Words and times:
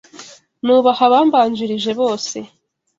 Nubaha 0.65 1.01
abambanjirije 1.09 1.91
bose. 1.99 2.37